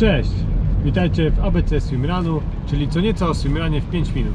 Cześć, 0.00 0.30
witajcie 0.84 1.30
w 1.30 1.38
ABC 1.38 1.80
Swimrunu, 1.80 2.40
czyli 2.66 2.88
co 2.88 3.00
nieco 3.00 3.28
o 3.28 3.34
swimrunie 3.34 3.80
w 3.80 3.90
5 3.90 4.14
minut. 4.14 4.34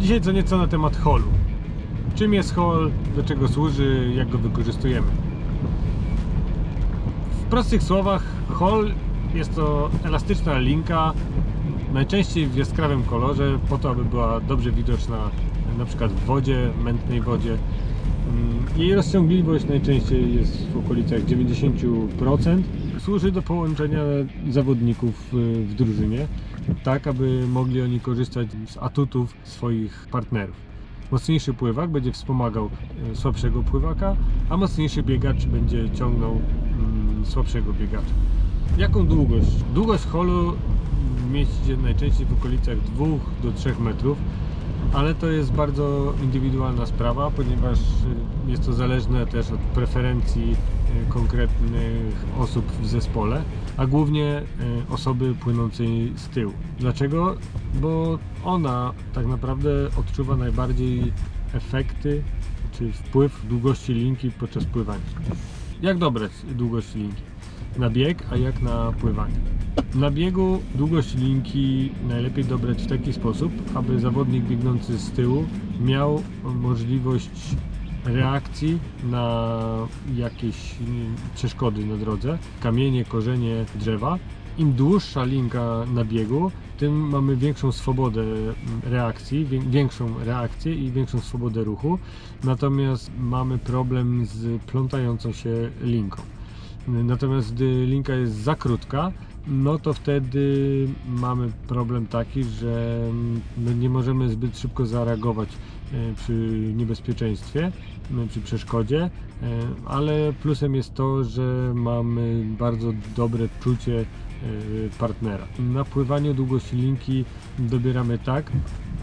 Dzisiaj 0.00 0.20
co 0.20 0.32
nieco 0.32 0.58
na 0.58 0.66
temat 0.66 0.96
holu. 0.96 1.24
Czym 2.14 2.34
jest 2.34 2.54
hol, 2.54 2.90
do 3.16 3.22
czego 3.22 3.48
służy, 3.48 4.12
jak 4.16 4.28
go 4.28 4.38
wykorzystujemy. 4.38 5.06
W 7.30 7.44
prostych 7.50 7.82
słowach, 7.82 8.22
hol 8.48 8.90
jest 9.34 9.54
to 9.54 9.90
elastyczna 10.04 10.58
linka, 10.58 11.12
najczęściej 11.92 12.46
w 12.46 12.56
jaskrawym 12.56 13.02
kolorze, 13.02 13.58
po 13.68 13.78
to, 13.78 13.90
aby 13.90 14.04
była 14.04 14.40
dobrze 14.40 14.72
widoczna 14.72 15.18
na 15.78 15.84
przykład 15.84 16.12
w 16.12 16.24
wodzie, 16.24 16.70
mętnej 16.84 17.20
wodzie. 17.20 17.56
Mm, 18.28 18.64
Jej 18.76 18.94
rozciągliwość 18.94 19.64
najczęściej 19.68 20.34
jest 20.34 20.70
w 20.70 20.76
okolicach 20.76 21.20
90%. 21.20 22.62
Służy 23.06 23.32
do 23.32 23.42
połączenia 23.42 24.00
zawodników 24.50 25.34
y, 25.34 25.64
w 25.64 25.74
drużynie, 25.74 26.26
tak 26.84 27.06
aby 27.06 27.46
mogli 27.48 27.82
oni 27.82 28.00
korzystać 28.00 28.48
z 28.66 28.76
atutów 28.76 29.34
swoich 29.44 30.08
partnerów. 30.10 30.56
Mocniejszy 31.10 31.54
pływak 31.54 31.90
będzie 31.90 32.12
wspomagał 32.12 32.70
y, 33.12 33.16
słabszego 33.16 33.62
pływaka, 33.62 34.16
a 34.50 34.56
mocniejszy 34.56 35.02
biegacz 35.02 35.44
będzie 35.44 35.90
ciągnął 35.90 36.30
mm, 36.32 37.26
słabszego 37.26 37.72
biegacza. 37.72 38.14
Jaką 38.78 39.06
długość? 39.06 39.50
Długość 39.74 40.04
holu 40.04 40.52
mieści 41.32 41.66
się 41.66 41.76
najczęściej 41.76 42.26
w 42.26 42.32
okolicach 42.32 42.80
2 42.80 43.06
do 43.42 43.52
3 43.52 43.74
metrów, 43.80 44.18
ale 44.92 45.14
to 45.14 45.26
jest 45.26 45.52
bardzo 45.52 46.14
indywidualna 46.22 46.86
sprawa, 46.86 47.30
ponieważ 47.30 47.78
y, 47.78 48.50
jest 48.50 48.66
to 48.66 48.72
zależne 48.72 49.26
też 49.26 49.50
od 49.50 49.60
preferencji 49.60 50.56
konkretnych 51.08 52.24
osób 52.38 52.72
w 52.82 52.86
zespole, 52.86 53.42
a 53.76 53.86
głównie 53.86 54.42
y, 54.88 54.92
osoby 54.92 55.34
płynącej 55.34 56.12
z 56.16 56.28
tyłu. 56.28 56.52
Dlaczego? 56.78 57.36
Bo 57.74 58.18
ona 58.44 58.92
tak 59.14 59.26
naprawdę 59.26 59.70
odczuwa 59.98 60.36
najbardziej 60.36 61.12
efekty 61.52 62.22
czy 62.72 62.92
wpływ 62.92 63.46
długości 63.48 63.94
linki 63.94 64.30
podczas 64.30 64.64
pływania. 64.64 65.04
Jak 65.82 65.98
dobrać 65.98 66.32
długość 66.54 66.94
linki? 66.94 67.22
Na 67.78 67.90
bieg, 67.90 68.26
a 68.30 68.36
jak 68.36 68.62
na 68.62 68.92
pływanie? 68.92 69.34
Na 69.94 70.10
biegu 70.10 70.60
długość 70.74 71.14
linki 71.14 71.92
najlepiej 72.08 72.44
dobrać 72.44 72.82
w 72.82 72.86
taki 72.86 73.12
sposób, 73.12 73.52
aby 73.74 74.00
zawodnik 74.00 74.44
biegnący 74.44 74.98
z 74.98 75.10
tyłu 75.10 75.44
miał 75.80 76.22
możliwość 76.44 77.56
reakcji 78.06 78.78
na 79.04 79.48
jakieś 80.16 80.74
przeszkody 81.34 81.86
na 81.86 81.96
drodze, 81.96 82.38
kamienie, 82.60 83.04
korzenie, 83.04 83.64
drzewa. 83.74 84.18
Im 84.58 84.72
dłuższa 84.72 85.24
linka 85.24 85.84
na 85.94 86.04
biegu, 86.04 86.50
tym 86.78 87.08
mamy 87.08 87.36
większą 87.36 87.72
swobodę 87.72 88.22
mm, 88.22 88.54
reakcji, 88.84 89.44
wię- 89.46 89.60
większą 89.70 90.14
reakcję 90.24 90.74
i 90.74 90.90
większą 90.90 91.20
swobodę 91.20 91.64
ruchu. 91.64 91.98
Natomiast 92.44 93.10
mamy 93.18 93.58
problem 93.58 94.26
z 94.26 94.62
plątającą 94.62 95.32
się 95.32 95.70
linką. 95.80 96.22
Natomiast 96.88 97.54
gdy 97.54 97.86
linka 97.86 98.14
jest 98.14 98.34
za 98.34 98.54
krótka, 98.54 99.12
no 99.46 99.78
to 99.78 99.92
wtedy 99.92 100.88
mamy 101.08 101.52
problem 101.68 102.06
taki, 102.06 102.44
że 102.44 103.00
mm, 103.58 103.80
nie 103.80 103.90
możemy 103.90 104.28
zbyt 104.28 104.58
szybko 104.58 104.86
zareagować 104.86 105.48
e, 105.92 106.14
przy 106.14 106.32
niebezpieczeństwie, 106.76 107.72
m, 108.10 108.28
przy 108.28 108.40
przeszkodzie, 108.40 109.02
e, 109.02 109.10
ale 109.86 110.32
plusem 110.42 110.74
jest 110.74 110.94
to, 110.94 111.24
że 111.24 111.72
mamy 111.74 112.44
bardzo 112.58 112.92
dobre 113.16 113.48
czucie 113.60 114.00
e, 114.00 114.04
partnera. 114.98 115.46
Na 115.58 115.84
pływaniu 115.84 116.34
długości 116.34 116.76
linki 116.76 117.24
dobieramy 117.58 118.18
tak, 118.18 118.52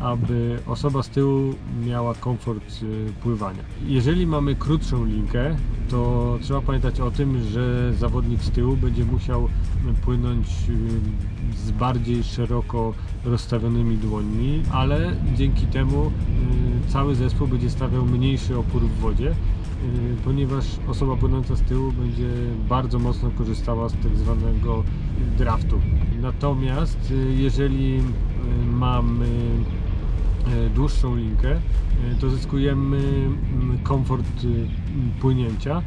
aby 0.01 0.59
osoba 0.67 1.03
z 1.03 1.09
tyłu 1.09 1.53
miała 1.85 2.13
komfort 2.13 2.63
y, 2.83 3.13
pływania. 3.23 3.63
Jeżeli 3.85 4.27
mamy 4.27 4.55
krótszą 4.55 5.05
linkę, 5.05 5.55
to 5.89 6.37
trzeba 6.41 6.61
pamiętać 6.61 6.99
o 6.99 7.11
tym, 7.11 7.43
że 7.43 7.93
zawodnik 7.93 8.43
z 8.43 8.51
tyłu 8.51 8.77
będzie 8.77 9.05
musiał 9.05 9.49
płynąć 10.05 10.47
y, 10.69 11.57
z 11.57 11.71
bardziej 11.71 12.23
szeroko 12.23 12.93
rozstawionymi 13.25 13.97
dłońmi, 13.97 14.63
ale 14.71 15.15
dzięki 15.35 15.65
temu 15.65 16.05
y, 16.87 16.91
cały 16.91 17.15
zespół 17.15 17.47
będzie 17.47 17.69
stawiał 17.69 18.05
mniejszy 18.05 18.57
opór 18.57 18.81
w 18.81 18.99
wodzie, 18.99 19.35
ponieważ 20.25 20.65
osoba 20.87 21.15
płynąca 21.15 21.55
z 21.55 21.61
tyłu 21.61 21.91
będzie 21.91 22.29
bardzo 22.69 22.99
mocno 22.99 23.31
korzystała 23.37 23.89
z 23.89 23.93
tak 23.93 24.17
zwanego 24.17 24.83
draftu. 25.37 25.81
Natomiast 26.21 27.13
jeżeli 27.35 28.01
mamy 28.71 29.27
dłuższą 30.75 31.15
linkę, 31.15 31.51
e, 31.51 31.59
to 32.21 32.29
zyskujemy 32.29 32.97
mm, 32.97 33.79
komfort 33.83 34.43
y, 34.43 34.67
płynięcia 35.21 35.79
y, 35.79 35.83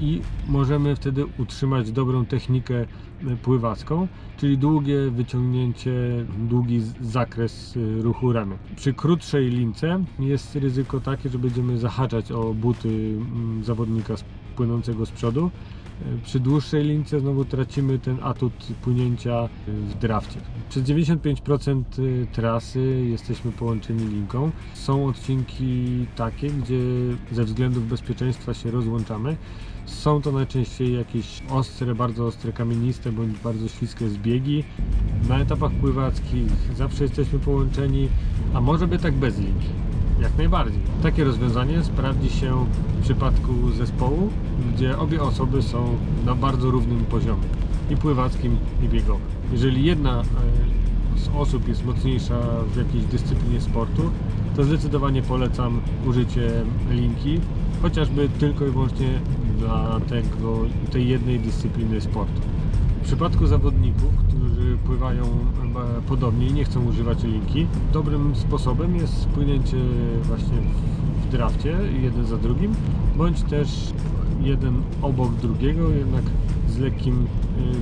i 0.00 0.20
możemy 0.48 0.96
wtedy 0.96 1.24
utrzymać 1.38 1.92
dobrą 1.92 2.26
technikę 2.26 2.74
e, 2.80 2.86
pływacką, 3.42 4.08
czyli 4.36 4.58
długie 4.58 5.10
wyciągnięcie, 5.10 5.92
długi 6.38 6.80
zakres 7.00 7.76
y, 7.76 8.02
ruchu 8.02 8.32
ramion. 8.32 8.58
Przy 8.76 8.94
krótszej 8.94 9.50
lince 9.50 10.04
jest 10.18 10.56
ryzyko 10.56 11.00
takie, 11.00 11.28
że 11.28 11.38
będziemy 11.38 11.78
zahaczać 11.78 12.32
o 12.32 12.54
buty 12.54 12.88
mm, 12.88 13.64
zawodnika 13.64 14.14
płynącego 14.56 15.06
z 15.06 15.10
przodu. 15.10 15.50
E, 16.02 16.24
Przy 16.24 16.40
dłuższej 16.40 16.84
lince 16.84 17.20
znowu 17.20 17.44
tracimy 17.44 17.98
ten 17.98 18.18
atut 18.22 18.52
płynięcia 18.82 19.48
y, 19.68 19.72
w 19.72 19.98
drafcie. 19.98 20.40
Przez 20.68 20.82
95% 20.82 21.82
trasy 22.32 23.04
jesteśmy 23.10 23.52
połączeni 23.52 24.06
linką. 24.06 24.50
Są 24.74 25.06
odcinki 25.06 26.06
takie, 26.16 26.50
gdzie 26.50 26.80
ze 27.32 27.44
względów 27.44 27.88
bezpieczeństwa 27.88 28.54
się 28.54 28.70
rozłączamy. 28.70 29.36
Są 29.86 30.22
to 30.22 30.32
najczęściej 30.32 30.94
jakieś 30.94 31.42
ostre, 31.50 31.94
bardzo 31.94 32.26
ostre, 32.26 32.52
kamieniste 32.52 33.12
bądź 33.12 33.38
bardzo 33.38 33.68
śliskie 33.68 34.08
zbiegi. 34.08 34.64
Na 35.28 35.38
etapach 35.38 35.72
pływackich 35.72 36.52
zawsze 36.76 37.04
jesteśmy 37.04 37.38
połączeni, 37.38 38.08
a 38.54 38.60
może 38.60 38.88
by 38.88 38.98
tak 38.98 39.14
bez 39.14 39.38
linki. 39.38 39.68
Jak 40.22 40.38
najbardziej. 40.38 40.80
Takie 41.02 41.24
rozwiązanie 41.24 41.84
sprawdzi 41.84 42.30
się 42.30 42.66
w 42.98 43.02
przypadku 43.02 43.70
zespołu, 43.70 44.30
gdzie 44.74 44.98
obie 44.98 45.22
osoby 45.22 45.62
są 45.62 45.96
na 46.26 46.34
bardzo 46.34 46.70
równym 46.70 47.04
poziomie 47.04 47.48
i 47.90 47.96
pływackim, 47.96 48.56
i 48.82 48.88
biegowym. 48.88 49.26
Jeżeli 49.52 49.84
jedna 49.84 50.20
e, 50.20 50.24
z 51.18 51.28
osób 51.36 51.68
jest 51.68 51.84
mocniejsza 51.84 52.40
w 52.74 52.76
jakiejś 52.76 53.04
dyscyplinie 53.04 53.60
sportu, 53.60 54.02
to 54.56 54.64
zdecydowanie 54.64 55.22
polecam 55.22 55.80
użycie 56.06 56.50
linki, 56.90 57.40
chociażby 57.82 58.28
tylko 58.28 58.66
i 58.66 58.70
wyłącznie 58.70 59.08
dla 59.58 60.00
tego, 60.00 60.58
tej 60.90 61.08
jednej 61.08 61.40
dyscypliny 61.40 62.00
sportu. 62.00 62.40
W 63.02 63.04
przypadku 63.04 63.46
zawodników, 63.46 64.12
pływają 64.84 65.22
e, 65.24 66.02
podobnie 66.08 66.46
i 66.46 66.52
nie 66.52 66.64
chcą 66.64 66.84
używać 66.84 67.22
linki, 67.22 67.66
dobrym 67.92 68.36
sposobem 68.36 68.96
jest 68.96 69.26
płynięcie 69.28 69.76
właśnie 70.22 70.56
w, 71.26 71.32
drafcie, 71.32 71.78
jeden 72.02 72.26
za 72.26 72.36
drugim, 72.36 72.74
bądź 73.16 73.42
też 73.42 73.92
jeden 74.40 74.82
obok 75.02 75.34
drugiego, 75.34 75.90
jednak 75.90 76.24
z 76.68 76.78
lekkim 76.78 77.26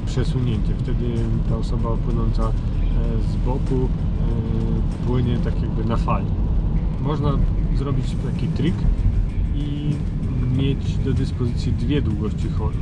y, 0.02 0.06
przesunięciem. 0.06 0.74
Wtedy 0.78 1.06
ta 1.48 1.56
osoba 1.56 1.96
płynąca 1.96 2.42
e, 2.42 2.52
z 3.32 3.36
boku 3.46 3.88
e, 3.88 5.06
płynie 5.06 5.38
tak 5.38 5.62
jakby 5.62 5.84
na 5.84 5.96
fali. 5.96 6.26
Można 7.02 7.32
zrobić 7.76 8.06
taki 8.26 8.46
trik 8.46 8.74
i 9.54 9.90
mieć 10.56 10.96
do 10.96 11.12
dyspozycji 11.12 11.72
dwie 11.72 12.02
długości 12.02 12.48
holu. 12.48 12.76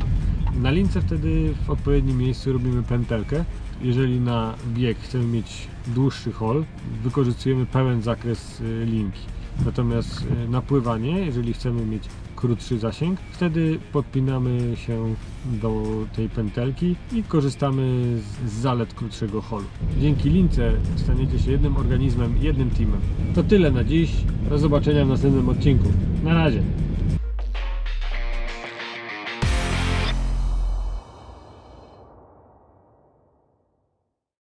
Na 0.59 0.71
lince 0.71 1.01
wtedy 1.01 1.55
w 1.67 1.71
odpowiednim 1.71 2.19
miejscu 2.19 2.53
robimy 2.53 2.83
pętelkę. 2.83 3.45
Jeżeli 3.83 4.21
na 4.21 4.55
bieg 4.75 4.99
chcemy 4.99 5.25
mieć 5.25 5.69
dłuższy 5.87 6.33
hol, 6.33 6.65
wykorzystujemy 7.03 7.67
pełen 7.67 8.03
zakres 8.03 8.61
y, 8.61 8.85
linki. 8.85 9.21
Natomiast 9.65 10.27
y, 10.47 10.49
na 10.49 10.63
pływanie, 10.63 11.21
jeżeli 11.21 11.53
chcemy 11.53 11.87
mieć 11.87 12.03
krótszy 12.37 12.79
zasięg, 12.79 13.21
wtedy 13.33 13.79
podpinamy 13.93 14.77
się 14.77 15.15
do 15.45 15.83
tej 16.17 16.29
pętelki 16.29 16.97
i 17.13 17.23
korzystamy 17.23 18.17
z, 18.47 18.51
zalet 18.53 18.95
krótszego 18.95 19.43
holu. 19.43 19.67
Dzięki 20.01 20.31
lince 20.31 20.73
staniecie 20.97 21.39
się 21.39 21.51
jednym 21.51 21.77
organizmem, 21.77 22.35
jednym 22.41 22.71
teamem. 22.71 23.01
To 23.35 23.43
tyle 23.43 23.71
na 23.71 23.85
dziś. 23.85 24.11
Do 24.51 24.59
zobaczenia 24.59 25.05
w 25.05 25.09
następnym 25.09 25.49
odcinku. 25.49 25.89
Na 26.25 26.35
razie. 26.35 26.63